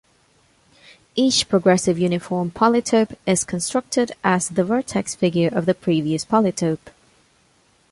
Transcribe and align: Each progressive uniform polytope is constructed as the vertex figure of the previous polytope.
Each 1.13 1.47
progressive 1.47 1.99
uniform 1.99 2.49
polytope 2.49 3.15
is 3.27 3.43
constructed 3.43 4.13
as 4.23 4.49
the 4.49 4.63
vertex 4.63 5.13
figure 5.13 5.51
of 5.53 5.67
the 5.67 5.75
previous 5.75 6.25
polytope. 6.25 6.89